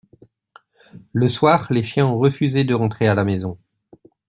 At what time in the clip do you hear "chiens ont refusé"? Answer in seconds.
1.83-2.63